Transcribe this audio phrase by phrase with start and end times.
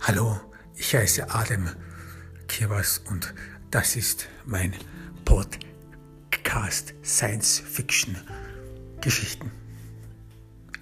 [0.00, 0.38] Hallo,
[0.76, 1.68] ich heiße Adem
[2.46, 3.34] Kirbas und
[3.72, 4.72] das ist mein
[5.24, 8.16] Podcast Science Fiction
[9.00, 9.50] Geschichten.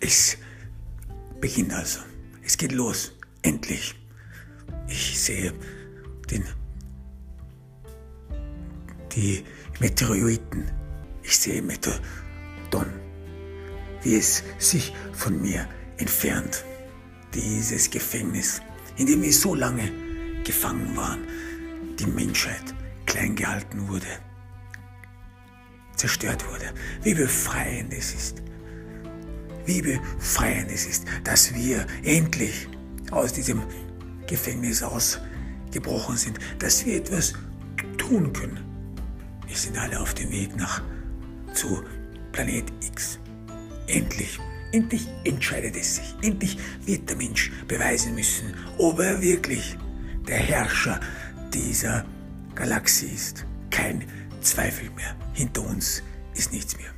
[0.00, 0.36] Es
[1.40, 2.00] beginnt also.
[2.42, 3.12] Es geht los.
[3.40, 3.94] Endlich.
[4.88, 5.54] Ich sehe
[6.30, 6.44] den,
[9.12, 9.42] die
[9.80, 10.70] Meteoriten.
[11.22, 12.92] Ich sehe Metodon,
[14.02, 16.64] wie es sich von mir entfernt.
[17.32, 18.60] Dieses Gefängnis
[18.96, 19.90] in dem wir so lange
[20.44, 21.26] gefangen waren,
[21.98, 22.74] die Menschheit
[23.06, 24.06] klein gehalten wurde,
[25.96, 26.72] zerstört wurde.
[27.02, 28.42] Wie befreiend es ist.
[29.66, 32.68] Wie befreiend es ist, dass wir endlich
[33.10, 33.62] aus diesem
[34.26, 37.34] Gefängnis ausgebrochen sind, dass wir etwas
[37.96, 38.60] tun können.
[39.46, 40.82] Wir sind alle auf dem Weg nach
[41.54, 41.82] zu
[42.32, 43.18] Planet X.
[43.86, 44.38] Endlich
[44.74, 46.16] Endlich entscheidet es sich.
[46.20, 49.78] Endlich wird der Mensch beweisen müssen, ob er wirklich
[50.26, 50.98] der Herrscher
[51.52, 52.04] dieser
[52.56, 53.46] Galaxie ist.
[53.70, 54.04] Kein
[54.40, 55.14] Zweifel mehr.
[55.32, 56.02] Hinter uns
[56.34, 56.90] ist nichts mehr.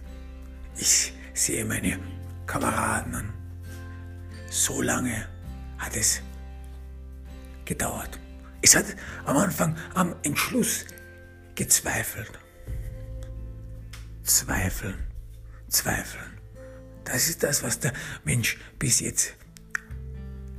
[0.78, 1.98] Ich sehe meine
[2.46, 3.34] Kameraden an.
[4.48, 5.28] So lange
[5.76, 6.22] hat es
[7.66, 8.18] gedauert.
[8.62, 8.86] Es hat
[9.26, 10.86] am Anfang am Entschluss
[11.54, 12.38] gezweifelt.
[14.22, 14.96] Zweifeln,
[15.68, 16.35] zweifeln.
[17.06, 17.92] Das ist das, was der
[18.24, 19.34] Mensch bis jetzt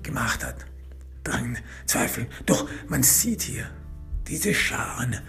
[0.02, 0.66] gemacht hat.
[1.24, 2.28] Dran zweifeln.
[2.46, 3.70] Doch man sieht hier
[4.28, 5.20] diese Scharen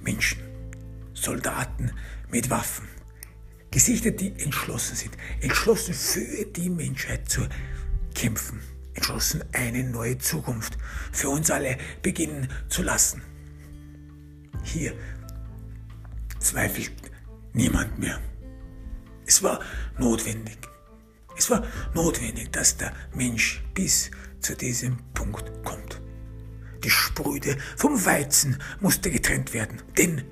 [0.00, 0.38] Menschen,
[1.12, 1.90] Soldaten
[2.30, 2.86] mit Waffen,
[3.72, 7.46] Gesichter, die entschlossen sind, entschlossen für die Menschheit zu
[8.14, 8.60] kämpfen,
[8.94, 10.78] entschlossen eine neue Zukunft
[11.10, 13.22] für uns alle beginnen zu lassen.
[14.62, 14.94] Hier
[16.38, 16.92] zweifelt
[17.52, 18.20] niemand mehr.
[19.26, 19.60] Es war
[19.98, 20.58] notwendig.
[21.36, 24.10] Es war notwendig, dass der Mensch bis
[24.40, 26.00] zu diesem Punkt kommt.
[26.84, 30.22] Die Sprüde vom Weizen musste getrennt werden, denn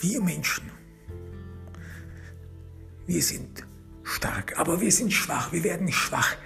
[0.00, 0.70] wir Menschen,
[3.06, 3.66] wir sind
[4.04, 5.52] stark, aber wir sind schwach.
[5.52, 6.36] Wir werden schwach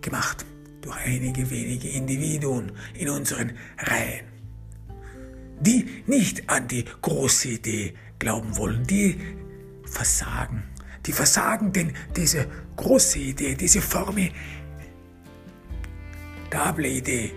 [0.00, 0.44] gemacht
[0.80, 4.26] durch einige wenige Individuen in unseren Reihen,
[5.60, 9.20] die nicht an die große Idee glauben wollen, die
[9.84, 10.64] versagen.
[11.06, 12.46] Die versagen denn diese
[12.76, 14.32] große Idee, diese formidable
[16.88, 17.32] Idee,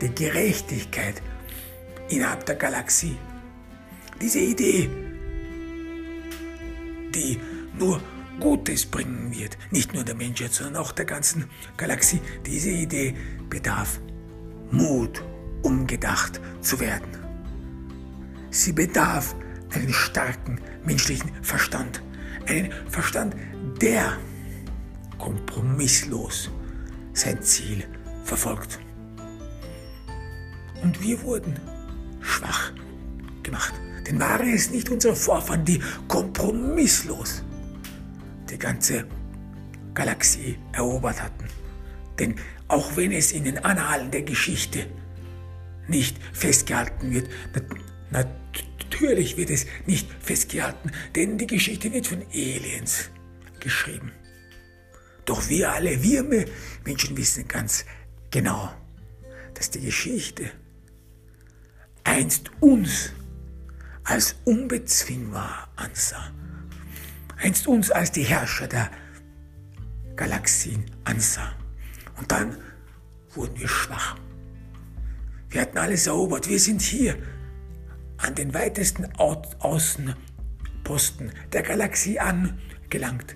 [0.00, 1.22] die Gerechtigkeit
[2.08, 3.16] innerhalb der Galaxie.
[4.20, 4.90] Diese Idee,
[7.14, 7.38] die
[7.78, 8.00] nur
[8.40, 11.44] Gutes bringen wird, nicht nur der Menschheit, sondern auch der ganzen
[11.76, 12.20] Galaxie.
[12.46, 13.14] Diese Idee
[13.48, 14.00] bedarf
[14.70, 15.22] Mut,
[15.62, 17.08] umgedacht zu werden.
[18.50, 19.34] Sie bedarf
[19.74, 22.02] einen starken menschlichen Verstand.
[22.46, 23.34] Einen Verstand,
[23.80, 24.18] der
[25.18, 26.50] kompromisslos
[27.12, 27.84] sein Ziel
[28.24, 28.78] verfolgt.
[30.82, 31.58] Und wir wurden
[32.20, 32.72] schwach
[33.42, 33.74] gemacht.
[34.06, 37.44] Denn waren es nicht unsere Vorfahren, die kompromisslos
[38.50, 39.06] die ganze
[39.94, 41.44] Galaxie erobert hatten.
[42.18, 42.34] Denn
[42.68, 44.86] auch wenn es in den Annalen der Geschichte
[45.88, 47.28] nicht festgehalten wird,
[48.92, 53.08] Natürlich wird es nicht festgehalten, denn die Geschichte wird von Aliens
[53.58, 54.12] geschrieben.
[55.24, 56.22] Doch wir alle, wir
[56.84, 57.86] Menschen wissen ganz
[58.30, 58.70] genau,
[59.54, 60.50] dass die Geschichte
[62.04, 63.12] einst uns
[64.04, 66.30] als unbezwingbar ansah.
[67.38, 68.90] Einst uns als die Herrscher der
[70.16, 71.54] Galaxien ansah.
[72.18, 72.58] Und dann
[73.34, 74.18] wurden wir schwach.
[75.48, 76.46] Wir hatten alles erobert.
[76.50, 77.16] Wir sind hier
[78.22, 83.34] an den weitesten Außenposten der Galaxie angelangt,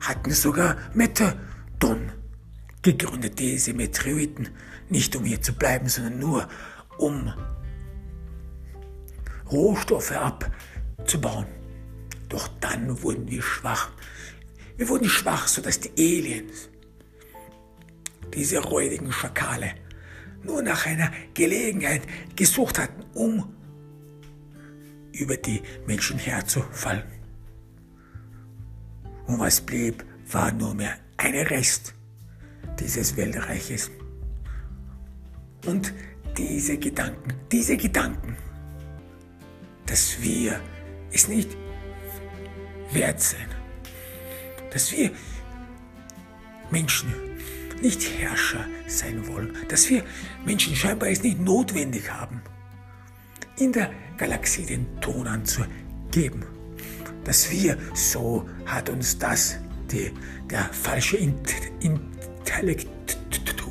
[0.00, 2.12] hatten sogar Metadon
[2.82, 4.48] gegründet, diese Meteoriten,
[4.88, 6.48] nicht um hier zu bleiben, sondern nur
[6.98, 7.32] um
[9.50, 11.46] Rohstoffe abzubauen.
[12.28, 13.90] Doch dann wurden wir schwach.
[14.76, 16.68] Wir wurden schwach, sodass die Aliens,
[18.34, 19.74] diese räudigen Schakale,
[20.42, 22.02] nur nach einer Gelegenheit
[22.34, 23.55] gesucht hatten, um
[25.18, 27.04] über die Menschen herzufallen.
[29.26, 31.94] Und was blieb, war nur mehr ein Rest
[32.78, 33.90] dieses Weltreiches.
[35.66, 35.92] Und
[36.36, 38.36] diese Gedanken, diese Gedanken,
[39.86, 40.60] dass wir
[41.12, 41.56] es nicht
[42.92, 43.48] wert sind,
[44.72, 45.10] dass wir
[46.70, 47.12] Menschen
[47.80, 50.04] nicht Herrscher sein wollen, dass wir
[50.44, 52.42] Menschen scheinbar es nicht notwendig haben,
[53.58, 56.44] in der Galaxie den Ton anzugeben.
[57.24, 59.56] Dass wir, so hat uns das
[59.90, 60.12] die,
[60.50, 62.96] der falsche Intellektuelle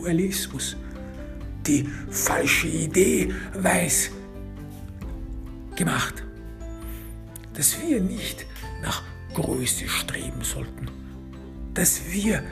[0.06, 0.78] Individualismus,
[1.66, 4.12] die falsche Idee weiß
[5.76, 6.24] gemacht,
[7.54, 8.46] dass wir nicht
[8.82, 9.04] nach
[9.34, 10.90] Größe streben sollten,
[11.74, 12.44] dass wir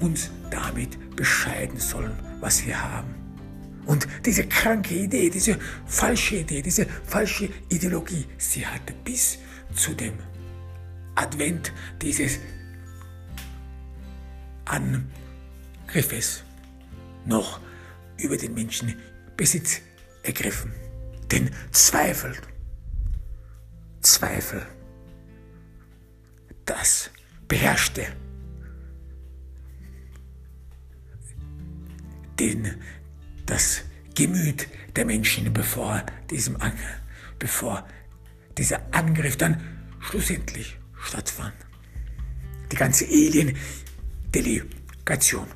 [0.00, 3.14] uns damit bescheiden sollen, was wir haben.
[3.88, 9.38] Und diese kranke Idee, diese falsche Idee, diese falsche Ideologie, sie hatte bis
[9.74, 10.12] zu dem
[11.14, 12.38] Advent dieses
[14.66, 16.44] Angriffes
[17.24, 17.60] noch
[18.18, 18.94] über den Menschen
[19.38, 19.80] Besitz
[20.22, 20.70] ergriffen.
[21.30, 22.36] Denn Zweifel,
[24.02, 24.66] Zweifel,
[26.66, 27.10] das
[27.48, 28.04] beherrschte
[32.38, 32.76] den,
[33.48, 33.82] das
[34.14, 36.56] Gemüt der Menschen, bevor, diesem,
[37.38, 37.86] bevor
[38.56, 39.60] dieser Angriff dann
[40.00, 41.54] schlussendlich stattfand.
[42.70, 45.48] Die ganze Alien-Delegation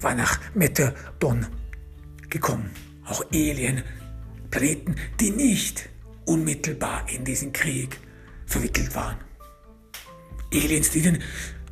[0.00, 1.46] war nach Metadon
[2.28, 2.70] gekommen.
[3.06, 5.88] Auch Alien-Planeten, die nicht
[6.26, 7.98] unmittelbar in diesen Krieg
[8.46, 9.16] verwickelt waren.
[10.52, 11.18] Aliens, die, den,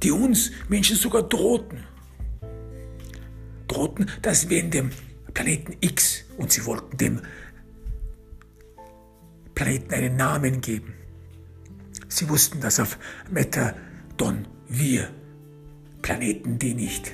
[0.02, 1.84] die uns Menschen sogar drohten.
[3.66, 4.90] Drohten, dass wir in dem
[5.38, 7.22] Planeten X, und sie wollten dem
[9.54, 10.94] Planeten einen Namen geben.
[12.08, 12.98] Sie wussten, dass auf
[13.30, 15.08] Metadon wir
[16.02, 17.12] Planeten, die nicht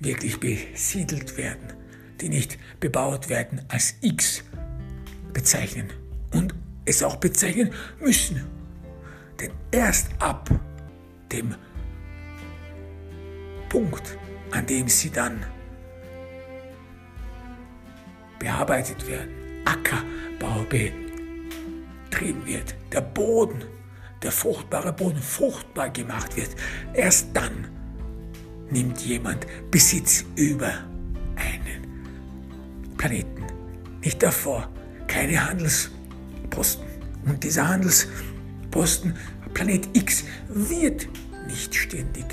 [0.00, 1.74] wirklich besiedelt werden,
[2.18, 4.42] die nicht bebaut werden, als X
[5.34, 5.92] bezeichnen
[6.32, 6.54] und
[6.86, 8.42] es auch bezeichnen müssen.
[9.38, 10.48] Denn erst ab
[11.30, 11.54] dem
[13.68, 14.16] Punkt,
[14.50, 15.44] an dem sie dann
[18.44, 19.30] bearbeitet werden,
[19.64, 23.64] Ackerbau betrieben wird, der Boden,
[24.22, 26.50] der fruchtbare Boden fruchtbar gemacht wird,
[26.92, 27.68] erst dann
[28.70, 30.72] nimmt jemand Besitz über
[31.36, 33.44] einen Planeten.
[34.02, 34.68] Nicht davor,
[35.06, 36.84] keine Handelsposten.
[37.24, 39.16] Und dieser Handelsposten,
[39.54, 41.08] Planet X, wird
[41.46, 42.26] nicht ständig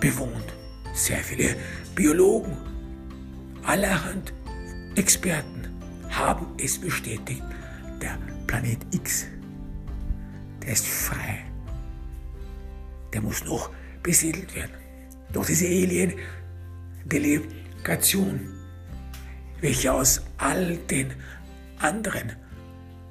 [0.00, 0.52] bewohnt.
[0.94, 1.54] Sehr viele
[1.94, 2.56] Biologen,
[3.62, 4.32] allerhand
[4.96, 5.68] Experten
[6.08, 7.42] haben es bestätigt.
[8.00, 9.26] Der Planet X,
[10.62, 11.44] der ist frei.
[13.12, 13.70] Der muss noch
[14.02, 14.72] besiedelt werden.
[15.32, 18.54] Doch diese Alien-Delegation,
[19.60, 21.12] welche aus all den
[21.78, 22.32] anderen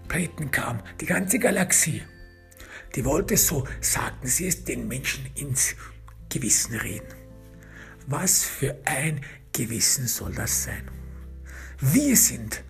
[0.07, 2.01] Planeten kam, die ganze Galaxie,
[2.95, 5.75] die wollte, so sagten sie es, den Menschen ins
[6.29, 7.13] Gewissen reden.
[8.07, 9.21] Was für ein
[9.53, 10.94] Gewissen soll das sein?
[11.80, 12.63] Wir sind,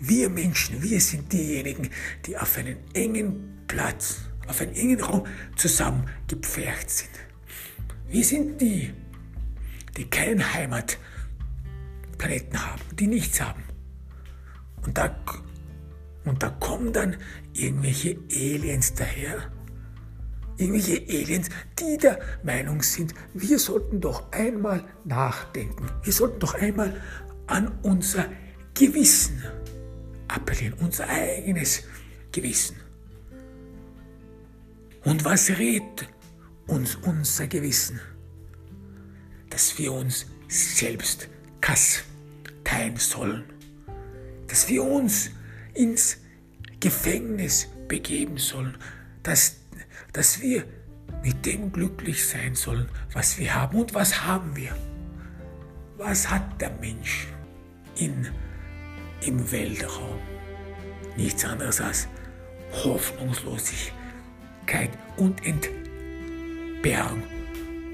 [0.00, 1.90] wir Menschen, wir sind diejenigen,
[2.24, 7.10] die auf einen engen Platz, auf einen engen Raum zusammengepfercht sind.
[8.08, 8.92] Wir sind die,
[9.96, 13.62] die keinen Heimatplaneten haben, die nichts haben.
[14.86, 15.14] Und da,
[16.24, 17.16] und da kommen dann
[17.52, 19.52] irgendwelche Aliens daher,
[20.56, 26.98] irgendwelche Aliens, die der Meinung sind, wir sollten doch einmal nachdenken, wir sollten doch einmal
[27.48, 28.26] an unser
[28.74, 29.42] Gewissen
[30.28, 31.82] appellieren, unser eigenes
[32.32, 32.76] Gewissen.
[35.04, 36.08] Und was rät
[36.66, 38.00] uns unser Gewissen?
[39.50, 41.28] Dass wir uns selbst
[41.60, 43.44] kasteien sollen,
[44.46, 45.30] dass wir uns
[45.74, 46.18] ins
[46.80, 48.76] Gefängnis begeben sollen,
[49.22, 49.56] dass,
[50.12, 50.64] dass wir
[51.22, 53.78] mit dem glücklich sein sollen, was wir haben.
[53.78, 54.76] Und was haben wir?
[55.96, 57.28] Was hat der Mensch
[57.98, 58.28] in,
[59.22, 60.18] im Weltraum?
[61.16, 62.06] Nichts anderes als
[62.84, 67.24] Hoffnungslosigkeit und Entbehrung.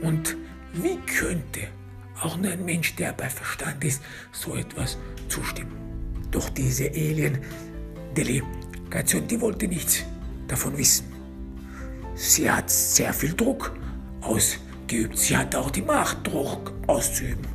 [0.03, 0.37] Und
[0.73, 1.69] wie könnte
[2.21, 5.77] auch nur ein Mensch, der bei Verstand ist, so etwas zustimmen?
[6.31, 10.05] Doch diese Alien-Delegation, die wollte nichts
[10.49, 11.07] davon wissen.
[12.15, 13.77] Sie hat sehr viel Druck
[14.21, 15.19] ausgeübt.
[15.19, 17.54] Sie hatte auch die Macht, Druck auszuüben.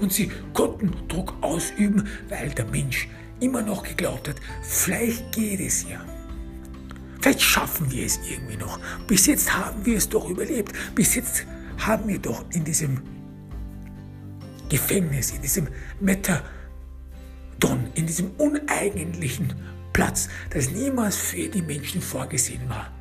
[0.00, 3.08] Und sie konnten Druck ausüben, weil der Mensch
[3.40, 6.04] immer noch geglaubt hat, vielleicht geht es ja.
[7.20, 8.78] Vielleicht schaffen wir es irgendwie noch.
[9.06, 10.72] Bis jetzt haben wir es doch überlebt.
[10.94, 11.46] Bis jetzt
[11.78, 13.02] haben wir doch in diesem
[14.68, 15.68] Gefängnis, in diesem
[16.00, 16.42] Metadon,
[17.94, 19.54] in diesem uneigentlichen
[19.92, 22.92] Platz, das niemals für die Menschen vorgesehen war.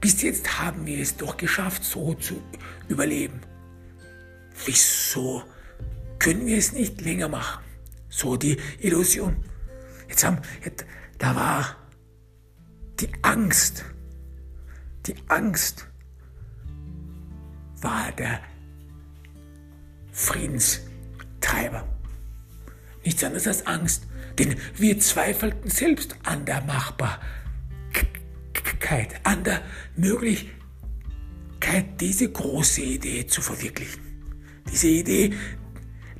[0.00, 2.42] Bis jetzt haben wir es doch geschafft, so zu
[2.88, 3.40] überleben.
[4.66, 5.44] Wieso
[6.22, 7.64] können wir es nicht länger machen.
[8.08, 9.36] So die Illusion.
[10.08, 10.38] Jetzt haben,
[11.18, 11.76] da war
[13.00, 13.84] die Angst.
[15.06, 15.88] Die Angst
[17.80, 18.40] war der
[20.12, 21.88] Friedenstreiber.
[23.04, 24.06] Nichts anderes als Angst,
[24.38, 27.18] denn wir zweifelten selbst an der Machbarkeit,
[29.24, 29.60] an der
[29.96, 30.52] Möglichkeit,
[32.00, 34.00] diese große Idee zu verwirklichen.
[34.70, 35.34] Diese Idee,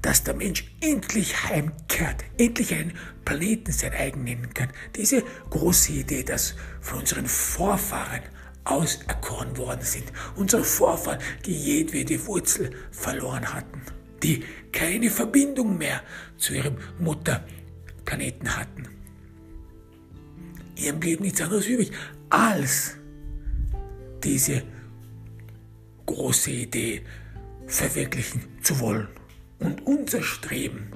[0.02, 2.92] dass der Mensch endlich heimkehrt, endlich einen
[3.25, 4.68] Planeten sein eigen nennen kann.
[4.97, 8.23] Diese große Idee, dass von unseren Vorfahren
[8.64, 10.12] auserkoren worden sind.
[10.37, 13.80] Unsere Vorfahren, die jedwede Wurzel verloren hatten,
[14.23, 16.02] die keine Verbindung mehr
[16.37, 18.88] zu ihrem Mutterplaneten hatten.
[20.76, 21.92] Ihrem blieb nichts anderes übrig,
[22.30, 22.97] als
[24.25, 24.62] diese
[26.06, 27.02] große Idee
[27.66, 29.09] verwirklichen zu wollen.
[29.62, 30.90] Und unser Streben,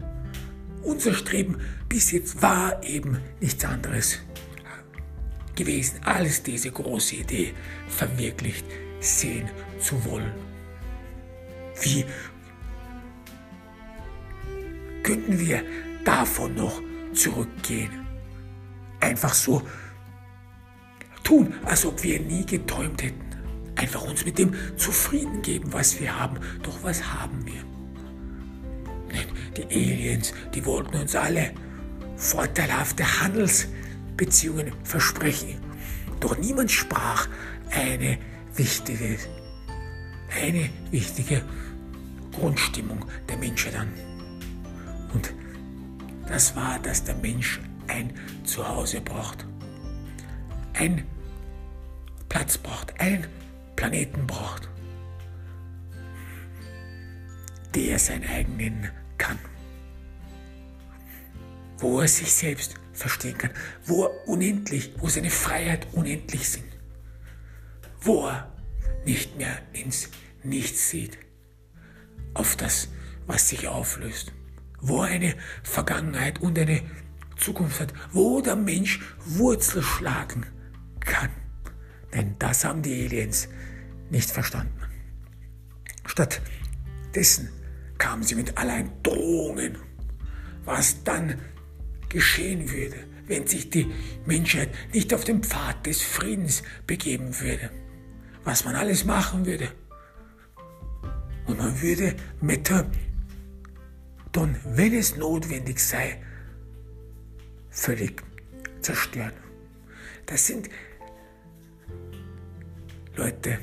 [0.82, 4.18] unser Streben bis jetzt war eben nichts anderes
[5.54, 7.54] gewesen, als diese große Idee
[7.88, 8.66] verwirklicht
[9.00, 9.49] sehen
[9.80, 10.32] zu wollen.
[11.80, 12.04] Wie
[15.02, 15.62] könnten wir
[16.04, 16.82] davon noch
[17.12, 17.90] zurückgehen?
[19.00, 19.62] Einfach so
[21.23, 23.25] tun, als ob wir nie geträumt hätten.
[23.76, 26.38] Einfach uns mit dem zufrieden geben, was wir haben.
[26.62, 27.75] Doch was haben wir?
[29.56, 31.52] Die Aliens, die wollten uns alle
[32.16, 35.60] vorteilhafte Handelsbeziehungen versprechen.
[36.20, 37.28] Doch niemand sprach
[37.70, 38.18] eine
[38.54, 39.18] wichtige,
[40.42, 41.42] eine wichtige
[42.32, 43.88] Grundstimmung der Menschheit an.
[45.12, 45.32] Und
[46.28, 48.12] das war, dass der Mensch ein
[48.44, 49.46] Zuhause braucht.
[50.75, 51.04] Ein
[52.28, 53.26] Platz braucht, einen
[53.76, 54.68] Planeten braucht,
[57.76, 59.38] der sein eigen kann.
[61.78, 63.50] Wo er sich selbst verstehen kann,
[63.85, 66.64] wo er unendlich, wo seine Freiheit unendlich sind,
[68.00, 68.50] wo er
[69.04, 70.09] nicht mehr ins
[70.42, 71.18] Nichts sieht,
[72.33, 72.88] auf das,
[73.26, 74.33] was sich auflöst,
[74.80, 76.80] wo er eine Vergangenheit und eine
[77.37, 80.47] Zukunft hat, wo der Mensch Wurzel schlagen
[81.00, 81.30] kann.
[82.14, 83.49] Denn das haben die Aliens
[84.09, 84.80] nicht verstanden.
[86.06, 87.50] Stattdessen
[87.99, 89.79] kamen sie mit allerlei Drohungen,
[90.65, 91.41] was dann
[92.09, 93.93] geschehen würde, wenn sich die
[94.25, 97.71] Menschheit nicht auf den Pfad des Friedens begeben würde,
[98.45, 99.69] was man alles machen würde.
[101.47, 102.91] Und man würde Metaton,
[104.65, 106.23] wenn es notwendig sei,
[107.71, 108.23] völlig
[108.81, 109.33] zerstören.
[110.26, 110.69] Das sind
[113.15, 113.59] Leute,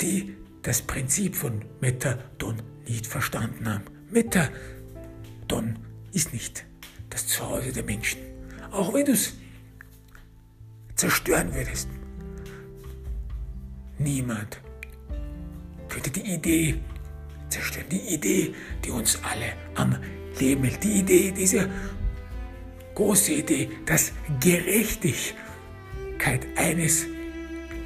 [0.00, 3.84] die das Prinzip von Metaton nicht verstanden haben.
[4.10, 5.78] Metaton
[6.12, 6.64] ist nicht
[7.10, 8.20] das Zuhause der Menschen.
[8.70, 9.34] Auch wenn du es
[10.94, 11.88] zerstören würdest.
[13.98, 14.60] Niemand
[15.88, 16.80] könnte die Idee
[17.48, 17.88] zerstören.
[17.90, 19.96] Die Idee, die uns alle am
[20.38, 20.82] Leben hält.
[20.82, 21.68] Die Idee, diese
[22.94, 25.34] große Idee, dass Gerechtigkeit
[26.56, 27.06] eines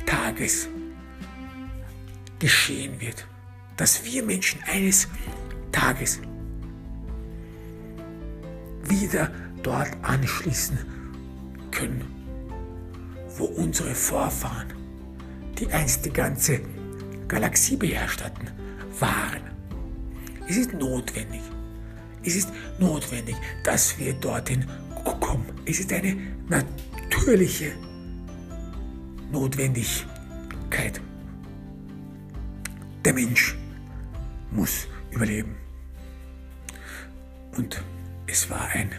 [0.06, 0.68] Tages
[2.38, 3.26] geschehen wird
[3.78, 5.08] dass wir Menschen eines
[5.72, 6.20] Tages
[8.84, 9.30] wieder
[9.62, 10.78] dort anschließen
[11.70, 12.04] können,
[13.36, 14.72] wo unsere Vorfahren,
[15.58, 16.60] die einst die ganze
[17.28, 18.48] Galaxie beherrscht hatten,
[18.98, 19.42] waren.
[20.48, 21.40] Es ist notwendig.
[22.24, 24.66] Es ist notwendig, dass wir dorthin
[25.20, 25.46] kommen.
[25.64, 26.16] Es ist eine
[26.48, 27.72] natürliche
[29.30, 31.00] Notwendigkeit.
[33.04, 33.57] Der Mensch
[34.50, 35.56] muss überleben.
[37.56, 37.82] Und
[38.26, 38.90] es war ein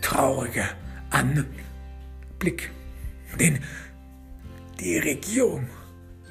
[0.00, 0.68] trauriger
[1.10, 2.70] Anblick,
[3.38, 3.58] denn
[4.80, 5.68] die Regierung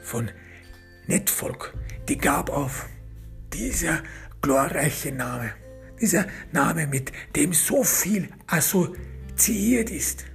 [0.03, 0.29] von
[1.07, 1.73] Netvolk,
[2.07, 2.87] die gab auf
[3.53, 4.03] dieser
[4.41, 5.53] glorreiche Name,
[5.99, 10.25] dieser Name, mit dem so viel assoziiert ist,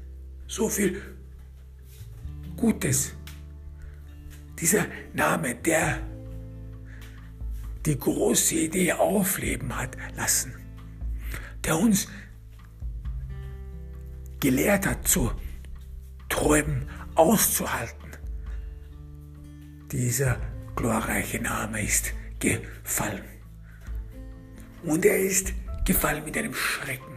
[0.46, 1.02] so viel
[2.56, 3.12] Gutes,
[4.58, 6.00] dieser Name, der
[7.88, 10.54] die große Idee aufleben hat lassen,
[11.64, 12.06] der uns
[14.40, 15.32] gelehrt hat zu
[16.28, 18.10] träumen, auszuhalten.
[19.90, 20.38] Dieser
[20.76, 23.24] glorreiche Name ist gefallen.
[24.82, 25.54] Und er ist
[25.86, 27.16] gefallen mit einem Schrecken.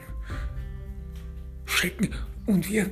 [1.66, 2.16] Schrecken.
[2.46, 2.90] Und wir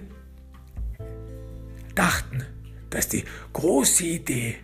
[1.95, 2.43] dachten,
[2.89, 4.57] dass die große Idee,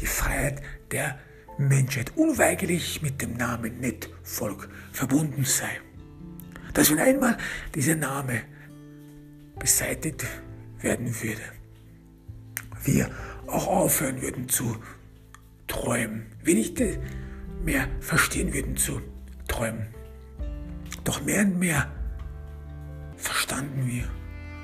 [0.00, 1.18] die Freiheit der
[1.68, 5.80] Menschheit unweigerlich mit dem Namen Netvolk verbunden sei.
[6.74, 7.36] Dass wenn einmal
[7.74, 8.42] dieser Name
[9.58, 10.24] beseitigt
[10.80, 11.42] werden würde,
[12.84, 13.10] wir
[13.46, 14.76] auch aufhören würden zu
[15.68, 16.82] träumen, wir nicht
[17.64, 19.00] mehr verstehen würden zu
[19.48, 19.86] träumen.
[21.04, 21.90] Doch mehr und mehr
[23.16, 24.04] verstanden wir,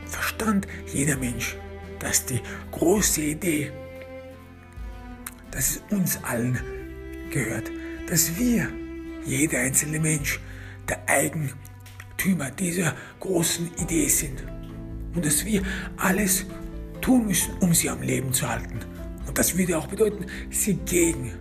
[0.06, 1.56] verstand jeder Mensch,
[1.98, 2.40] dass die
[2.72, 3.72] große Idee,
[5.50, 6.58] dass es uns allen
[7.30, 7.70] gehört,
[8.08, 8.68] dass wir,
[9.24, 10.40] jeder einzelne Mensch,
[10.88, 14.42] der Eigentümer dieser großen Idee sind
[15.14, 15.62] und dass wir
[15.96, 16.46] alles
[17.00, 18.80] tun müssen, um sie am Leben zu halten.
[19.26, 21.32] Und das würde auch bedeuten, sie gegen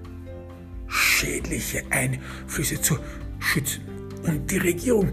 [0.87, 2.97] schädliche Einflüsse zu
[3.39, 3.83] schützen.
[4.23, 5.11] Und die Regierung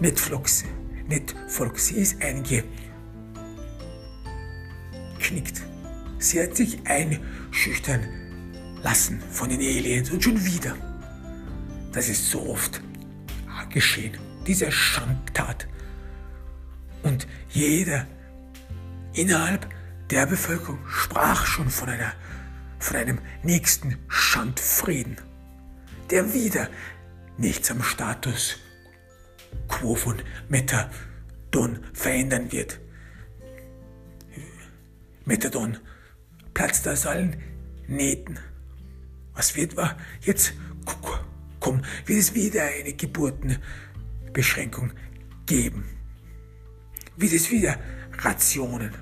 [0.00, 0.18] nicht
[1.48, 2.72] Volk, sie ist eingeknickt.
[6.18, 8.19] Sie hat sich einschüchtern
[8.82, 10.76] lassen von den Aliens und schon wieder.
[11.92, 12.80] Das ist so oft
[13.70, 15.66] geschehen, diese Schandtat.
[17.02, 18.06] Und jeder
[19.14, 19.66] innerhalb
[20.10, 22.12] der Bevölkerung sprach schon von, einer,
[22.78, 25.16] von einem nächsten Schandfrieden,
[26.10, 26.68] der wieder
[27.38, 28.56] nichts am Status
[29.68, 30.16] quo von
[30.48, 32.80] Methadon verändern wird.
[35.24, 35.78] Methadon
[36.54, 37.36] platzt aus allen
[37.86, 38.38] Nähten.
[39.34, 40.54] Was wird war jetzt?
[41.60, 44.92] Komm, wird es wieder eine Geburtenbeschränkung
[45.46, 45.84] geben?
[47.16, 47.78] Wird es wieder
[48.18, 48.94] Rationen,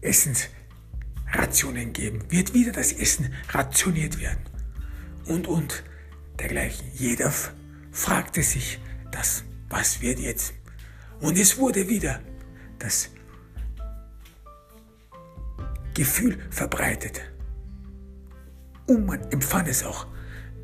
[0.00, 2.24] Essensrationen geben?
[2.30, 4.40] Wird wieder das Essen rationiert werden?
[5.26, 5.82] Und, und
[6.38, 6.86] dergleichen.
[6.94, 7.32] Jeder
[7.90, 8.78] fragte sich
[9.10, 10.54] das, was wird jetzt?
[11.20, 12.20] Und es wurde wieder
[12.78, 13.10] das
[15.94, 17.20] Gefühl verbreitet.
[18.88, 20.08] Und man empfand es auch,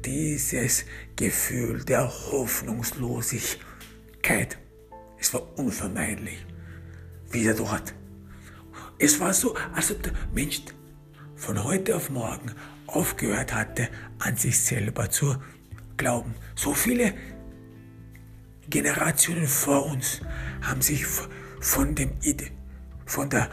[0.04, 4.58] dieses Gefühl der Hoffnungslosigkeit.
[5.20, 6.44] Es war unvermeidlich.
[7.30, 7.94] Wieder dort.
[8.98, 10.62] Es war so, als ob der Mensch
[11.36, 12.52] von heute auf morgen
[12.86, 15.36] aufgehört hatte, an sich selber zu
[15.98, 16.34] glauben.
[16.54, 17.12] So viele
[18.70, 20.22] Generationen vor uns
[20.62, 21.04] haben sich
[21.60, 22.12] von, dem
[23.04, 23.50] von der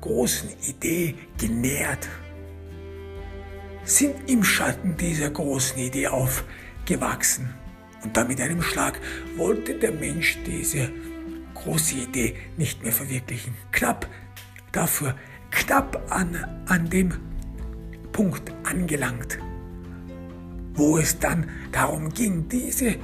[0.00, 2.08] großen Idee genährt,
[3.84, 7.54] sind im Schatten dieser großen Idee aufgewachsen.
[8.02, 9.00] Und dann mit einem Schlag
[9.36, 10.90] wollte der Mensch diese
[11.54, 13.54] große Idee nicht mehr verwirklichen.
[13.72, 14.08] Knapp
[14.72, 15.14] dafür,
[15.50, 17.12] knapp an, an dem
[18.12, 19.38] Punkt angelangt,
[20.74, 22.96] wo es dann darum ging, diese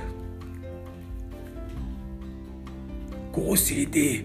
[3.32, 4.24] große Idee,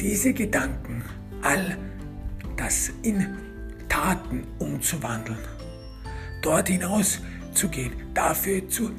[0.00, 1.02] diese Gedanken,
[1.42, 1.76] all
[2.58, 3.38] das in
[3.88, 5.38] Taten umzuwandeln,
[6.42, 7.20] dort hinaus
[7.54, 8.90] zu gehen, dafür zu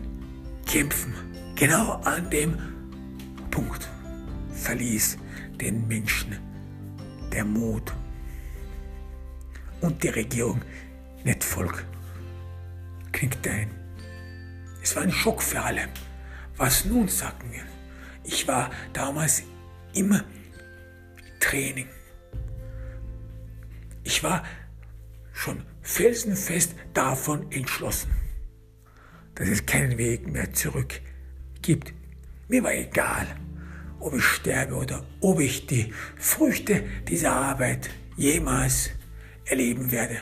[0.66, 1.14] kämpfen.
[1.56, 2.58] Genau an dem
[3.52, 3.88] Punkt
[4.54, 5.18] verließ
[5.60, 6.38] den Menschen
[7.32, 7.94] der Mut
[9.82, 10.62] und die Regierung
[11.24, 11.86] nicht Volk
[13.12, 13.70] knickte ein.
[14.82, 15.90] Es war ein Schock für alle.
[16.56, 17.64] Was nun, sagten wir.
[18.24, 19.44] Ich war damals
[19.94, 20.22] im
[21.40, 21.88] Training.
[24.04, 24.44] Ich war
[25.34, 28.12] schon felsenfest davon entschlossen,
[29.36, 31.02] dass es keinen Weg mehr zurück
[31.62, 31.94] gibt.
[32.48, 33.28] Mir war egal,
[34.00, 38.92] ob ich sterbe oder ob ich die Früchte dieser Arbeit jemals
[39.46, 40.18] erleben werde.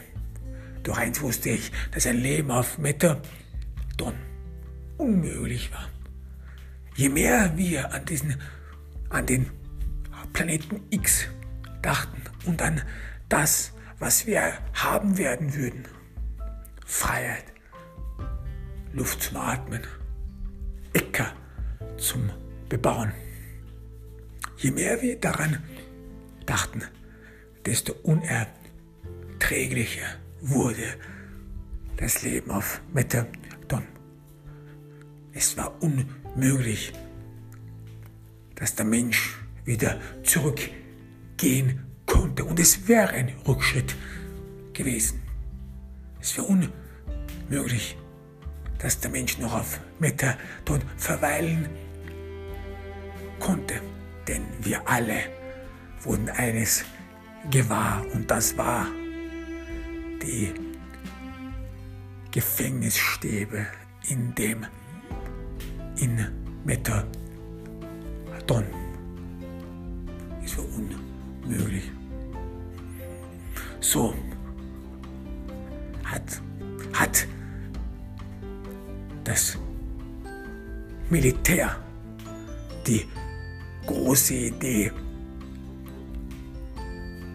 [0.84, 3.22] Doch eins wusste ich, dass ein Leben auf Methadon
[4.98, 5.90] unmöglich war.
[6.96, 8.36] Je mehr wir an, diesen,
[9.10, 9.50] an den
[10.34, 11.28] Planeten X
[11.82, 12.82] dachten und an
[13.30, 15.88] das, was wir haben werden würden,
[16.86, 17.46] Freiheit,
[18.94, 19.82] Luft zum Atmen,
[20.94, 21.34] Äcker
[21.98, 22.30] zum
[22.70, 23.12] Bebauen.
[24.58, 25.62] Je mehr wir daran
[26.46, 26.84] dachten,
[27.66, 30.06] desto unerträglicher
[30.42, 30.96] wurde
[31.98, 33.84] das Leben auf Methadon.
[35.34, 36.94] Es war unmöglich,
[38.56, 42.44] dass der Mensch wieder zurückgehen konnte.
[42.44, 43.96] Und es wäre ein Rückschritt
[44.74, 45.22] gewesen.
[46.20, 47.96] Es wäre unmöglich,
[48.80, 51.70] dass der Mensch noch auf Methadon verweilen
[53.40, 53.76] konnte.
[54.28, 55.20] Denn wir alle
[56.02, 56.84] wurden eines
[57.52, 58.88] gewahr und das war
[60.22, 60.54] die
[62.32, 63.68] Gefängnisstäbe,
[64.10, 64.66] in dem
[65.96, 66.28] in
[66.66, 67.08] Methadon.
[70.44, 71.97] Es war unmöglich.
[73.88, 74.14] So
[76.04, 76.42] hat,
[76.92, 77.26] hat
[79.24, 79.58] das
[81.10, 81.78] Militär
[82.86, 83.06] die
[83.86, 84.92] große Idee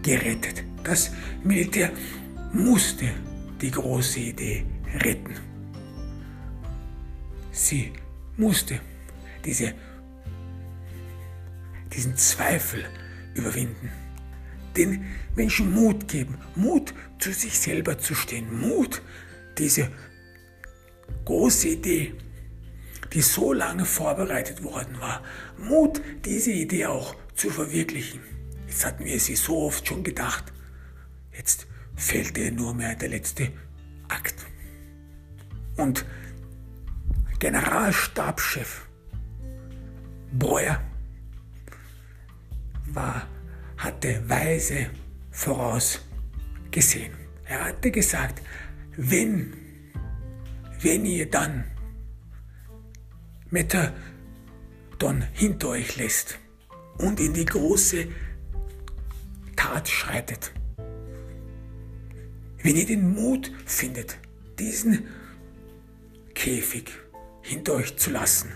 [0.03, 0.63] gerettet.
[0.83, 1.11] Das
[1.43, 1.89] Militär
[2.53, 3.09] musste
[3.59, 4.63] die große Idee
[4.99, 5.33] retten.
[7.51, 7.93] Sie
[8.37, 8.79] musste
[9.43, 9.73] diese,
[11.91, 12.85] diesen Zweifel
[13.33, 13.89] überwinden,
[14.75, 15.05] den
[15.35, 19.01] Menschen Mut geben, Mut zu sich selber zu stehen, Mut,
[19.57, 19.89] diese
[21.25, 22.13] große Idee,
[23.13, 25.23] die so lange vorbereitet worden war,
[25.57, 28.19] Mut, diese Idee auch zu verwirklichen.
[28.67, 30.51] Jetzt hatten wir sie so oft schon gedacht.
[31.31, 33.51] Jetzt fehlte nur mehr der letzte
[34.07, 34.45] Akt.
[35.77, 36.05] Und
[37.39, 38.87] Generalstabschef
[40.31, 40.81] Breuer
[42.87, 43.27] war,
[43.77, 44.87] hatte weise
[45.31, 47.13] vorausgesehen.
[47.45, 48.41] Er hatte gesagt,
[48.95, 49.53] wenn,
[50.81, 51.65] wenn ihr dann
[53.49, 56.39] Methadon hinter euch lässt
[56.97, 58.07] und in die große
[59.55, 60.51] Tat schreitet,
[62.61, 64.17] wenn ihr den Mut findet,
[64.57, 65.07] diesen
[66.33, 66.91] Käfig
[67.41, 68.49] hinter euch zu lassen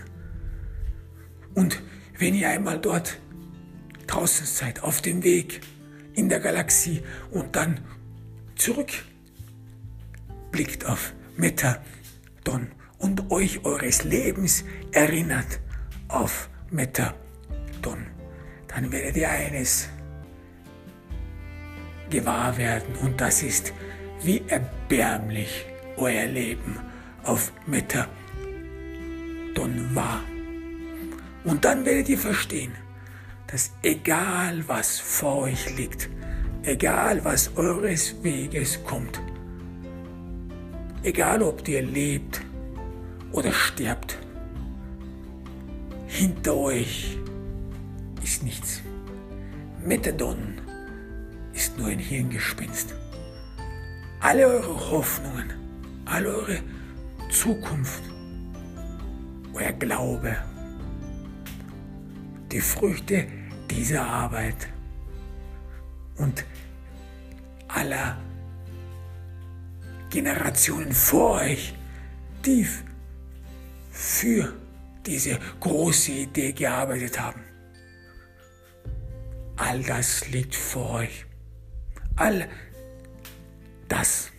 [1.54, 1.82] und
[2.18, 3.20] wenn ihr einmal dort
[4.08, 5.60] draußen seid, auf dem Weg
[6.14, 7.80] in der Galaxie und dann
[8.56, 9.04] zurückblickt
[10.86, 15.60] auf Metadon und euch eures Lebens erinnert
[16.08, 18.06] auf Metadon,
[18.66, 19.88] dann werdet ihr eines
[22.10, 23.72] gewahr werden und das ist,
[24.22, 25.66] wie erbärmlich
[25.96, 26.78] euer Leben
[27.22, 28.08] auf Metadon
[29.94, 30.22] war.
[31.44, 32.72] Und dann werdet ihr verstehen,
[33.48, 36.08] dass egal was vor euch liegt,
[36.62, 39.20] egal was eures Weges kommt,
[41.02, 42.42] egal ob ihr lebt
[43.32, 44.18] oder stirbt,
[46.06, 47.18] hinter euch
[48.22, 48.82] ist nichts.
[49.84, 50.60] Methadon
[51.54, 52.94] ist nur ein Hirngespinst.
[54.20, 55.52] Alle eure Hoffnungen,
[56.04, 56.58] alle eure
[57.30, 58.02] Zukunft,
[59.54, 60.36] euer Glaube,
[62.50, 63.26] die Früchte
[63.70, 64.68] dieser Arbeit
[66.16, 66.44] und
[67.68, 68.18] aller
[70.10, 71.74] Generationen vor euch,
[72.44, 72.66] die
[73.90, 74.52] für
[75.04, 77.42] diese große Idee gearbeitet haben.
[79.56, 81.26] All das liegt vor euch.
[82.16, 82.48] All
[83.88, 84.30] das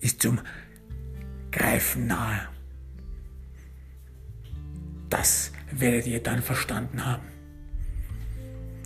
[0.00, 0.40] ist zum
[1.50, 2.48] Greifen nahe.
[5.08, 7.39] Das werdet ihr dann verstanden haben.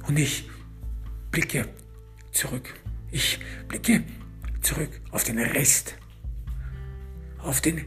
[0.07, 0.49] Und ich
[1.31, 1.69] blicke
[2.33, 2.75] zurück.
[3.11, 3.39] Ich
[3.69, 4.03] blicke
[4.61, 5.97] zurück auf den Rest,
[7.39, 7.85] auf den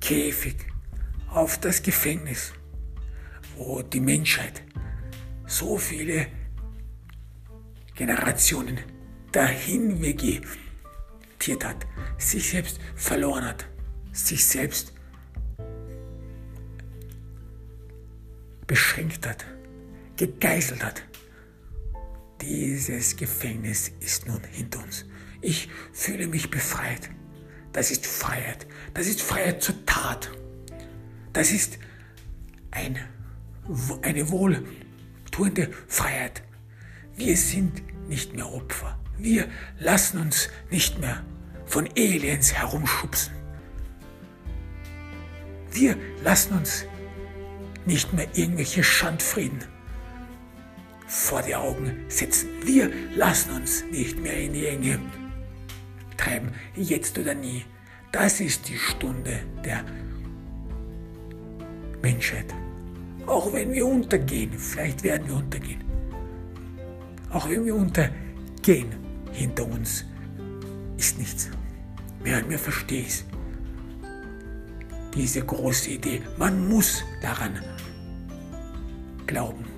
[0.00, 0.56] Käfig,
[1.28, 2.52] auf das Gefängnis,
[3.56, 4.62] wo die Menschheit
[5.46, 6.26] so viele
[7.94, 8.78] Generationen
[9.32, 11.86] dahin vegetiert hat,
[12.18, 13.66] sich selbst verloren hat,
[14.12, 14.92] sich selbst
[18.66, 19.44] beschränkt hat,
[20.16, 21.02] gegeißelt hat.
[22.40, 25.06] Dieses Gefängnis ist nun hinter uns.
[25.40, 27.10] Ich fühle mich befreit.
[27.72, 28.66] Das ist Freiheit.
[28.94, 30.30] Das ist Freiheit zur Tat.
[31.32, 31.78] Das ist
[32.70, 32.98] ein,
[34.02, 36.42] eine wohltuende Freiheit.
[37.16, 38.98] Wir sind nicht mehr Opfer.
[39.18, 39.48] Wir
[39.78, 41.24] lassen uns nicht mehr
[41.64, 43.32] von Aliens herumschubsen.
[45.70, 46.84] Wir lassen uns
[47.86, 49.71] nicht mehr irgendwelche Schandfrieden
[51.12, 52.48] vor die Augen setzen.
[52.64, 54.98] Wir lassen uns nicht mehr in die Enge
[56.16, 57.64] treiben, jetzt oder nie.
[58.12, 59.84] Das ist die Stunde der
[62.00, 62.46] Menschheit.
[63.26, 65.84] Auch wenn wir untergehen, vielleicht werden wir untergehen.
[67.30, 68.88] Auch wenn wir untergehen,
[69.32, 70.06] hinter uns
[70.96, 71.50] ist nichts.
[72.24, 73.24] Mehr, mehr verstehe ich
[75.14, 76.22] diese große Idee.
[76.38, 77.60] Man muss daran
[79.26, 79.71] glauben.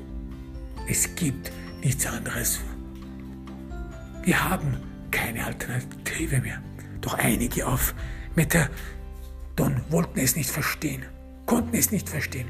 [0.88, 2.61] Es gibt nichts anderes.
[4.23, 4.77] Wir haben
[5.11, 6.62] keine Alternative mehr.
[7.01, 7.94] Doch einige auf
[8.35, 11.05] Methadon wollten es nicht verstehen,
[11.47, 12.49] konnten es nicht verstehen.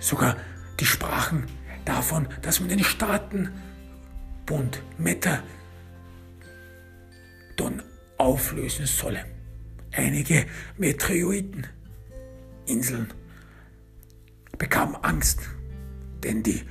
[0.00, 0.36] Sogar
[0.80, 1.46] die sprachen
[1.84, 3.52] davon, dass man den Staatenbund
[4.98, 5.42] Methadon
[8.18, 9.24] auflösen solle.
[9.92, 10.46] Einige
[10.76, 13.12] Meteoriteninseln
[14.58, 15.48] bekamen Angst,
[16.24, 16.62] denn die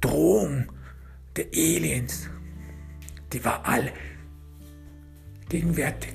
[0.00, 0.72] Drohung
[1.36, 2.28] der Aliens,
[3.32, 3.92] die war all
[5.48, 6.12] gegenwärtig.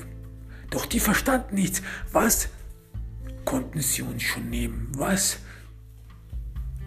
[0.69, 1.81] Doch die verstanden nichts.
[2.11, 2.49] Was
[3.45, 4.89] konnten sie uns schon nehmen?
[4.95, 5.39] Was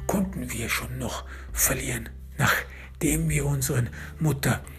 [0.07, 4.75] konnten wir schon noch verlieren, nachdem wir unseren Mutterplaneten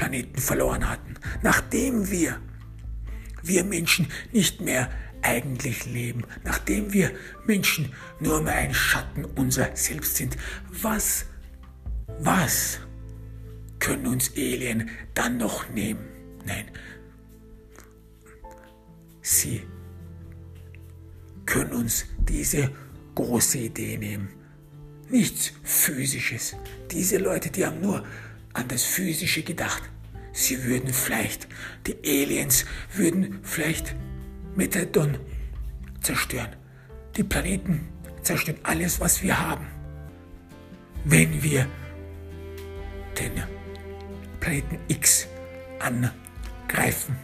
[0.00, 2.40] Planeten verloren hatten, nachdem wir,
[3.42, 4.90] wir Menschen nicht mehr
[5.22, 7.10] eigentlich leben, nachdem wir
[7.46, 10.36] Menschen nur mehr ein Schatten unser Selbst sind,
[10.70, 11.26] was,
[12.18, 12.78] was
[13.78, 16.04] können uns Alien dann noch nehmen?
[16.44, 16.66] Nein,
[19.20, 19.62] sie
[21.46, 22.70] können uns diese
[23.14, 24.28] große Idee nehmen.
[25.08, 26.56] Nichts Physisches.
[26.90, 28.04] Diese Leute, die haben nur
[28.52, 29.82] an das Physische gedacht.
[30.32, 31.48] Sie würden vielleicht,
[31.86, 33.96] die Aliens würden vielleicht
[34.56, 35.16] Metadon
[36.00, 36.56] zerstören.
[37.16, 37.88] Die Planeten
[38.22, 39.66] zerstören alles, was wir haben.
[41.04, 41.66] Wenn wir
[43.18, 43.32] den
[44.40, 45.26] Planeten X
[45.78, 47.16] angreifen,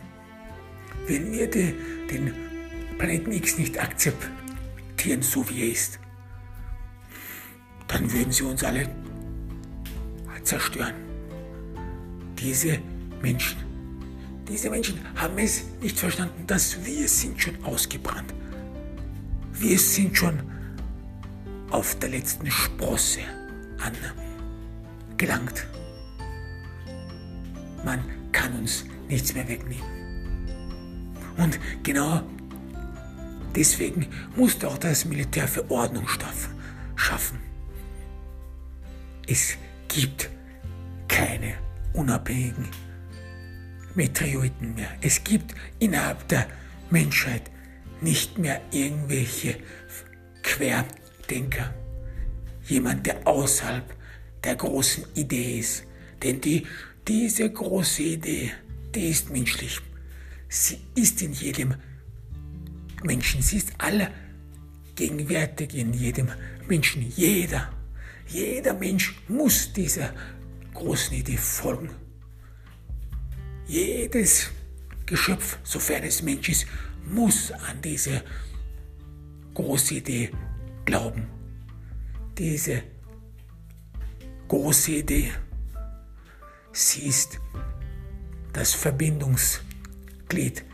[1.07, 1.75] wenn wir die,
[2.11, 2.33] den
[2.99, 5.99] Planeten X nicht akzeptieren, so wie er ist,
[7.89, 8.89] dann würden sie uns alle
[10.43, 10.95] zerstören.
[12.39, 12.79] Diese
[13.21, 13.59] Menschen,
[14.49, 18.33] diese Menschen haben es nicht verstanden, dass wir sind schon ausgebrannt.
[19.53, 20.41] Wir sind schon
[21.71, 23.21] auf der letzten Sprosse
[23.79, 25.67] angelangt.
[27.85, 29.85] Man kann uns nichts mehr wegnehmen.
[31.37, 32.23] Und genau
[33.55, 34.07] deswegen
[34.37, 36.07] musste auch das Militär für Ordnung
[36.95, 37.41] schaffen.
[39.27, 39.57] Es
[39.89, 40.31] gibt
[41.09, 41.55] keine
[41.93, 42.69] unabhängigen
[43.97, 44.91] Meteoriten mehr.
[45.01, 46.47] Es gibt innerhalb der
[46.91, 47.51] Menschheit
[48.01, 49.57] nicht mehr irgendwelche
[50.43, 51.75] Querdenker.
[52.67, 53.95] Jemand, der außerhalb
[54.45, 55.85] der großen Idee ist.
[56.23, 56.67] Denn die,
[57.09, 58.53] diese große Idee,
[58.95, 59.81] die ist menschlich.
[60.49, 61.75] Sie ist in jedem
[63.03, 63.43] Menschen.
[63.43, 66.31] Sie ist allgegenwärtig in jedem
[66.69, 67.03] Menschen.
[67.17, 67.73] Jeder,
[68.29, 70.13] jeder Mensch muss dieser
[70.75, 71.91] großen Idee folgen.
[73.67, 74.51] Jedes
[75.07, 76.67] Geschöpf, sofern es Mensch ist,
[77.05, 78.23] muss an diese
[79.55, 80.31] große Idee
[80.85, 81.27] glauben.
[82.39, 82.83] Diese
[84.49, 85.33] große Idee,
[86.73, 87.41] sie ist
[88.53, 90.65] das Verbindungsglied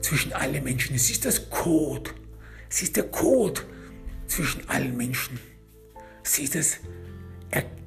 [0.00, 0.96] zwischen allen Menschen.
[0.96, 2.10] Es ist das Code.
[2.68, 3.60] Sie ist der Code
[4.26, 5.38] zwischen allen Menschen.
[6.22, 6.78] Sie ist das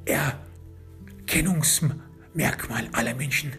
[0.06, 0.40] er
[1.26, 3.54] Erkennungsmerkmal aller Menschen.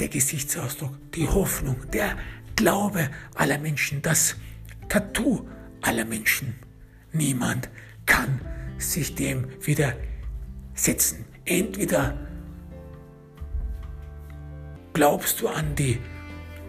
[0.00, 2.16] Der Gesichtsausdruck, die Hoffnung, der
[2.54, 4.36] Glaube aller Menschen, das
[4.88, 5.46] Tattoo
[5.82, 6.54] aller Menschen.
[7.12, 7.68] Niemand
[8.04, 8.40] kann
[8.78, 11.24] sich dem widersetzen.
[11.44, 12.16] Entweder
[14.92, 15.98] glaubst du an die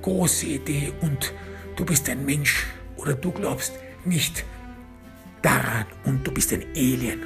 [0.01, 1.33] große Idee und
[1.75, 2.65] du bist ein Mensch
[2.97, 3.73] oder du glaubst
[4.05, 4.45] nicht
[5.41, 7.21] daran und du bist ein Alien.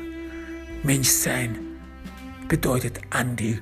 [0.83, 1.57] Menschsein
[2.47, 3.59] bedeutet an, die,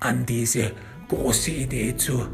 [0.00, 0.72] an diese
[1.08, 2.26] große Idee zu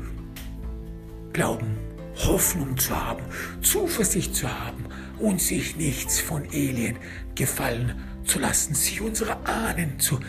[1.33, 1.79] glauben,
[2.17, 3.25] Hoffnung zu haben,
[3.63, 4.85] Zuversicht zu haben
[5.19, 6.97] und sich nichts von Alien
[7.35, 10.21] gefallen zu lassen, sich unserer Ahnen zu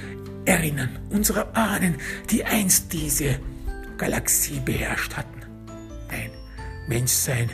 [0.45, 1.95] erinnern, unsere Ahnen,
[2.29, 3.39] die einst diese
[3.97, 5.41] Galaxie beherrscht hatten.
[6.09, 6.31] Nein,
[6.87, 7.49] Menschsein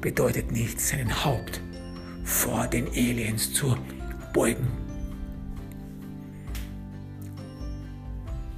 [0.00, 1.60] bedeutet nicht, seinen Haupt
[2.24, 3.76] vor den Aliens zu
[4.32, 4.68] beugen.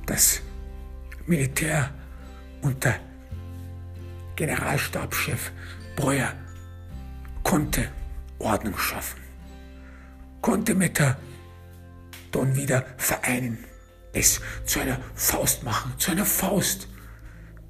[0.07, 0.43] Das
[1.27, 1.91] Militär
[2.63, 2.95] unter
[4.37, 5.53] Generalstabschef
[5.97, 6.33] Breuer
[7.43, 7.89] konnte
[8.39, 9.21] Ordnung schaffen,
[10.41, 11.17] konnte Metaton
[12.57, 13.59] wieder vereinen
[14.13, 16.89] es zu einer Faust machen, zu einer Faust,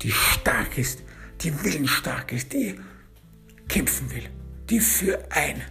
[0.02, 1.02] die stark ist,
[1.40, 2.78] die willensstark ist, die
[3.68, 4.28] kämpfen will,
[4.68, 5.62] die für ein,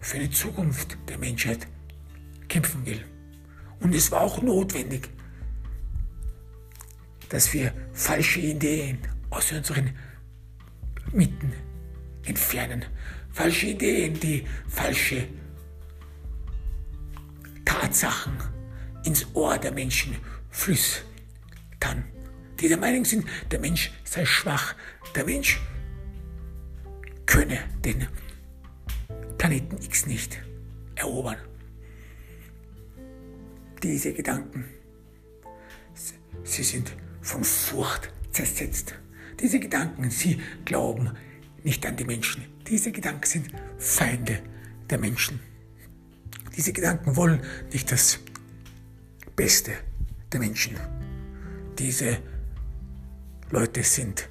[0.00, 1.66] für eine Zukunft der Menschheit
[2.48, 3.04] kämpfen will.
[3.80, 5.08] Und es war auch notwendig,
[7.28, 8.98] dass wir falsche Ideen
[9.30, 9.90] aus unseren
[11.12, 11.52] Mitten
[12.24, 12.84] entfernen.
[13.30, 15.28] Falsche Ideen, die falsche
[17.64, 18.36] Tatsachen
[19.04, 20.16] ins Ohr der Menschen
[20.50, 22.04] flüstern,
[22.60, 24.74] die der Meinung sind, der Mensch sei schwach,
[25.14, 25.60] der Mensch
[27.26, 28.06] könne den
[29.36, 30.42] Planeten X nicht
[30.96, 31.36] erobern.
[33.82, 34.64] Diese Gedanken,
[36.42, 36.96] sie sind
[37.28, 38.94] von Furcht zersetzt.
[39.38, 41.10] Diese Gedanken, sie glauben
[41.62, 42.44] nicht an die Menschen.
[42.66, 44.40] Diese Gedanken sind Feinde
[44.88, 45.38] der Menschen.
[46.56, 48.18] Diese Gedanken wollen nicht das
[49.36, 49.72] Beste
[50.32, 50.76] der Menschen.
[51.78, 52.18] Diese
[53.50, 54.28] Leute sind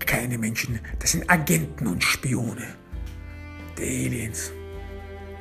[0.00, 2.66] keine Menschen, das sind Agenten und Spione
[3.78, 4.50] der Aliens.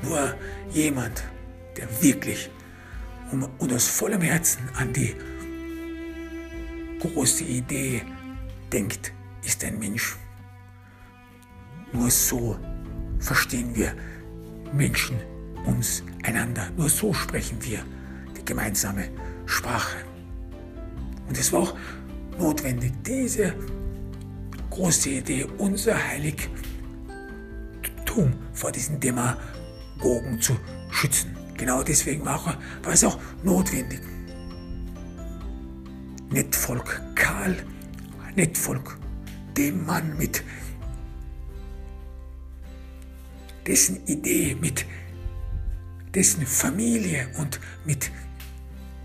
[0.04, 0.36] Nur
[0.72, 1.24] jemand,
[1.78, 2.50] der wirklich
[3.32, 5.16] und aus vollem Herzen an die
[7.10, 8.02] große Idee
[8.72, 9.14] denkt,
[9.44, 10.18] ist ein Mensch.
[11.92, 12.58] Nur so
[13.20, 13.94] verstehen wir
[14.74, 15.18] Menschen
[15.66, 16.70] uns einander.
[16.76, 17.86] Nur so sprechen wir
[18.38, 19.10] die gemeinsame
[19.46, 19.98] Sprache.
[21.28, 21.76] Und es war auch
[22.40, 23.54] notwendig, diese
[24.70, 26.50] große Idee, unser Heiligtum
[28.54, 30.58] vor diesen Demagogen zu
[30.90, 31.36] schützen.
[31.58, 34.02] Genau deswegen war, war es auch notwendig.
[36.64, 37.58] Nettvolk Karl,
[38.38, 38.98] Nettvolk,
[39.58, 40.46] dem Mann mit
[43.68, 44.86] dessen Idee, mit
[46.16, 48.12] dessen Familie und mit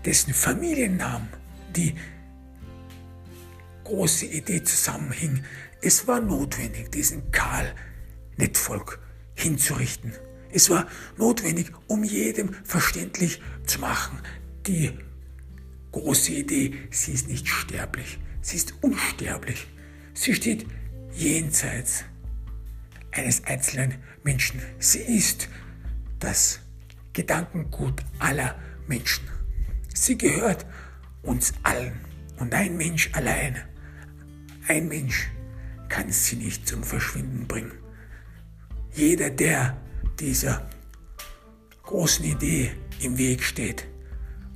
[0.05, 1.27] dessen Familiennamen
[1.75, 1.95] die
[3.83, 5.43] große Idee zusammenhing.
[5.81, 7.75] Es war notwendig, diesen Karl
[8.37, 9.01] Nettvolk
[9.35, 10.13] hinzurichten.
[10.53, 14.17] Es war notwendig, um jedem verständlich zu machen,
[14.65, 14.97] die
[15.91, 19.67] große Idee, sie ist nicht sterblich, sie ist unsterblich.
[20.13, 20.65] Sie steht
[21.13, 22.03] jenseits
[23.11, 24.61] eines einzelnen Menschen.
[24.79, 25.49] Sie ist
[26.19, 26.59] das
[27.13, 28.55] Gedankengut aller
[28.87, 29.27] Menschen.
[29.93, 30.65] Sie gehört
[31.23, 31.99] uns allen.
[32.37, 33.57] Und ein Mensch allein,
[34.67, 35.29] ein Mensch
[35.89, 37.73] kann sie nicht zum Verschwinden bringen.
[38.93, 39.77] Jeder, der
[40.19, 40.69] dieser
[41.83, 42.71] großen Idee
[43.01, 43.87] im Weg steht,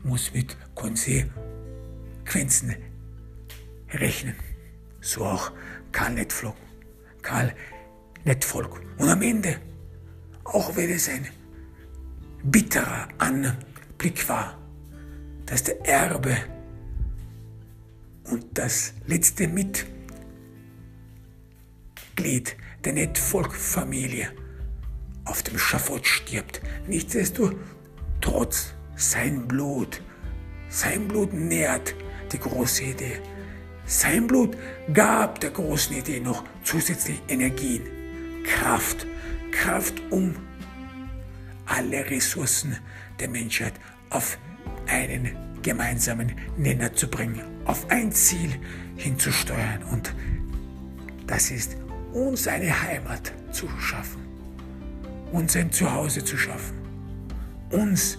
[0.04, 2.76] muss mit Konsequenzen
[3.92, 4.36] rechnen.
[5.02, 5.52] So auch
[5.92, 6.56] Karl Nettvolk.
[7.22, 7.54] Karl
[8.24, 8.82] Nettvolk.
[8.98, 9.58] Und am Ende,
[10.44, 11.28] auch wenn es ein
[12.44, 14.58] bitterer Anblick war,
[15.46, 16.36] dass der Erbe
[18.26, 19.88] und das letzte Mitglied
[22.84, 24.32] der Nettvolk-Familie
[25.26, 26.62] auf dem Schafott stirbt.
[26.88, 30.02] Nichtsdestotrotz, sein Blut,
[30.74, 31.94] sein Blut nährt
[32.32, 33.20] die große Idee.
[33.86, 34.58] Sein Blut
[34.92, 37.84] gab der großen Idee noch zusätzlich Energien,
[38.44, 39.06] Kraft,
[39.52, 40.36] Kraft, um
[41.68, 42.76] alle Ressourcen
[43.20, 43.74] der Menschheit
[44.10, 44.40] auf
[44.88, 48.60] einen gemeinsamen Nenner zu bringen, auf ein Ziel
[48.96, 49.84] hinzusteuern.
[49.92, 50.14] Und
[51.28, 51.78] das ist,
[52.14, 54.26] uns eine Heimat zu schaffen,
[55.32, 56.78] uns ein Zuhause zu schaffen,
[57.70, 58.18] uns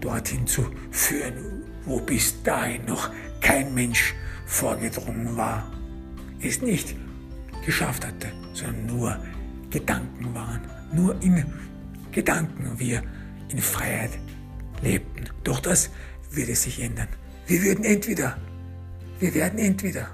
[0.00, 4.14] dorthin zu führen, wo bis dahin noch kein Mensch
[4.46, 5.70] vorgedrungen war,
[6.42, 6.94] es nicht
[7.64, 9.18] geschafft hatte, sondern nur
[9.70, 10.60] Gedanken waren,
[10.92, 11.44] nur in
[12.12, 13.02] Gedanken wir
[13.48, 14.12] in Freiheit
[14.82, 15.24] lebten.
[15.42, 15.90] Doch das
[16.30, 17.08] wird es sich ändern.
[17.46, 18.38] Wir würden entweder,
[19.18, 20.08] wir werden entweder,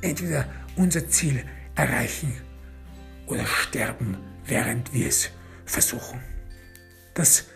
[0.00, 2.32] entweder unser Ziel erreichen
[3.26, 5.30] oder sterben, während wir es
[5.64, 6.20] versuchen.
[7.14, 7.46] Das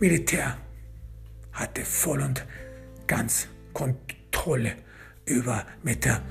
[0.00, 0.56] Militär
[1.54, 2.46] hatte voll und
[3.06, 4.76] ganz Kontrolle
[5.26, 6.22] über Metadon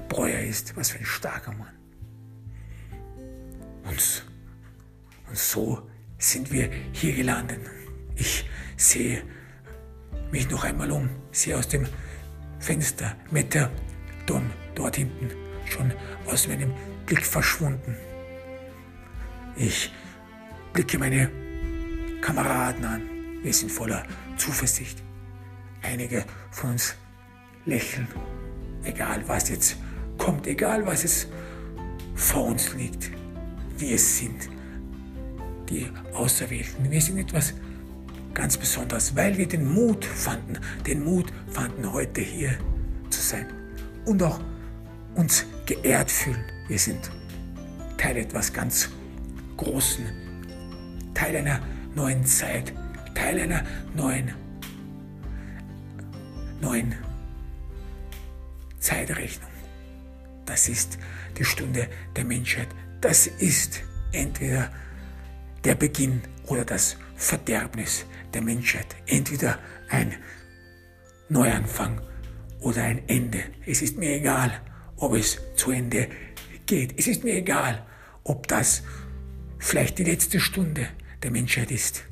[0.07, 1.73] Breuer ist, was für ein starker Mann.
[3.83, 4.25] Und,
[5.27, 7.59] und so sind wir hier gelandet.
[8.21, 8.45] Ich
[8.77, 9.23] sehe
[10.31, 11.87] mich noch einmal um, sehe aus dem
[12.59, 13.71] Fenster mit der
[14.27, 15.31] Don dort hinten
[15.65, 15.91] schon
[16.27, 16.71] aus meinem
[17.07, 17.95] Blick verschwunden.
[19.55, 19.91] Ich
[20.71, 21.31] blicke meine
[22.21, 23.01] Kameraden an.
[23.41, 24.03] Wir sind voller
[24.37, 25.01] Zuversicht.
[25.81, 26.93] Einige von uns
[27.65, 28.07] lächeln,
[28.83, 29.77] egal was jetzt
[30.19, 31.27] kommt, egal was es
[32.13, 33.09] vor uns liegt.
[33.79, 34.47] Wir sind
[35.67, 36.91] die Auserwählten.
[36.91, 37.55] Wir sind etwas
[38.33, 42.57] ganz Besonderes, weil wir den Mut fanden, den Mut fanden, heute hier
[43.09, 43.47] zu sein
[44.05, 44.39] und auch
[45.15, 46.43] uns geehrt fühlen.
[46.67, 47.11] Wir sind
[47.97, 48.89] Teil etwas ganz
[49.57, 50.05] Großen,
[51.13, 51.59] Teil einer
[51.93, 52.73] neuen Zeit,
[53.13, 53.63] Teil einer
[53.95, 54.31] neuen,
[56.61, 56.95] neuen
[58.79, 59.51] Zeitrechnung.
[60.45, 60.97] Das ist
[61.37, 62.69] die Stunde der Menschheit.
[63.01, 64.71] Das ist entweder
[65.63, 68.95] der Beginn oder das Verderbnis der Menschheit.
[69.05, 69.59] Entweder
[69.89, 70.15] ein
[71.29, 72.01] Neuanfang
[72.59, 73.43] oder ein Ende.
[73.65, 74.59] Es ist mir egal,
[74.97, 76.09] ob es zu Ende
[76.65, 76.97] geht.
[76.97, 77.85] Es ist mir egal,
[78.23, 78.83] ob das
[79.59, 80.87] vielleicht die letzte Stunde
[81.21, 82.03] der Menschheit ist.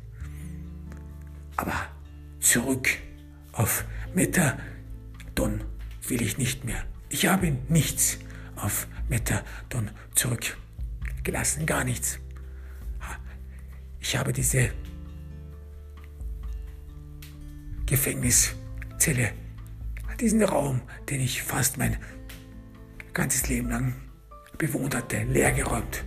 [1.58, 1.88] Aber
[2.40, 2.90] zurück
[3.52, 5.64] auf Methadon
[6.08, 6.86] will ich nicht mehr.
[7.10, 8.20] Ich habe nichts
[8.56, 12.20] auf Methadon zurückgelassen, gar nichts.
[14.00, 14.70] Ich habe diese
[17.90, 19.32] Gefängniszelle,
[20.20, 21.98] diesen Raum, den ich fast mein
[23.14, 23.96] ganzes Leben lang
[24.60, 26.04] bewohnt hatte, leergeräumt.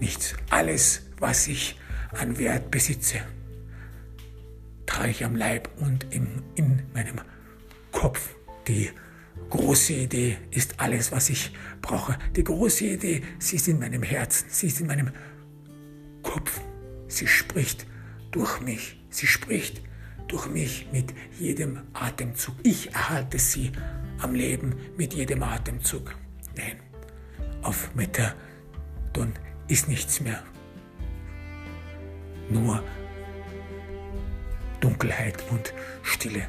[0.00, 0.34] Nichts.
[0.48, 1.78] Alles, was ich
[2.12, 3.20] an Wert besitze,
[4.86, 7.20] trage ich am Leib und in, in meinem
[7.92, 8.34] Kopf.
[8.66, 8.90] Die
[9.50, 12.16] große Idee ist alles, was ich brauche.
[12.34, 15.10] Die große Idee, sie ist in meinem Herzen, sie ist in meinem
[16.22, 16.58] Kopf.
[17.06, 17.86] Sie spricht
[18.30, 18.98] durch mich.
[19.10, 19.82] Sie spricht
[20.28, 22.54] durch mich mit jedem Atemzug.
[22.62, 23.72] Ich erhalte sie
[24.18, 26.14] am Leben mit jedem Atemzug.
[26.56, 26.80] Nein,
[27.62, 29.32] auf Methadon
[29.68, 30.42] ist nichts mehr.
[32.48, 32.82] Nur
[34.80, 35.72] Dunkelheit und
[36.02, 36.42] Stille.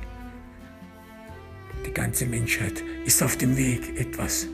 [1.86, 4.48] Die ganze Menschheit ist auf dem Weg, etwas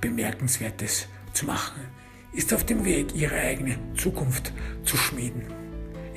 [0.00, 1.80] Bemerkenswertes zu machen,
[2.32, 4.52] ist auf dem Weg, ihre eigene Zukunft
[4.84, 5.44] zu schmieden,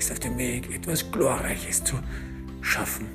[0.06, 1.96] ist auf dem Weg, etwas Glorreiches zu
[2.62, 3.08] schaffen.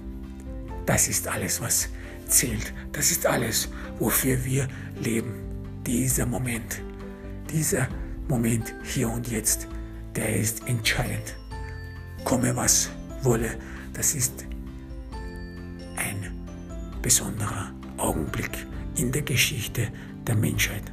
[0.86, 1.88] Das ist alles, was
[2.26, 2.72] zählt.
[2.90, 3.68] Das ist alles,
[4.00, 4.66] wofür wir
[5.00, 5.34] leben.
[5.86, 6.82] Dieser Moment,
[7.48, 7.86] dieser
[8.28, 9.68] Moment hier und jetzt,
[10.16, 11.36] der ist entscheidend.
[12.24, 12.90] Komme was
[13.22, 13.56] wolle,
[13.92, 14.44] das ist
[15.96, 16.32] ein
[17.02, 18.66] besonderer Augenblick
[18.96, 19.92] in der Geschichte
[20.26, 20.90] der Menschheit.